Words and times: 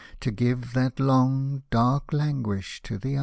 To 0.21 0.31
give 0.31 0.73
that 0.73 0.99
long, 0.99 1.61
dark 1.69 2.11
languish 2.11 2.81
to 2.85 2.97
the 2.97 3.19
eye. 3.19 3.19